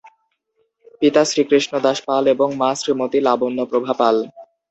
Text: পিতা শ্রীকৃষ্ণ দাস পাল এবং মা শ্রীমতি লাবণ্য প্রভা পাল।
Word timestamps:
পিতা 1.01 1.21
শ্রীকৃষ্ণ 1.25 1.73
দাস 1.85 1.97
পাল 2.07 2.23
এবং 2.27 2.47
মা 2.61 2.69
শ্রীমতি 2.79 3.19
লাবণ্য 3.27 3.59
প্রভা 3.71 3.93
পাল। 3.99 4.15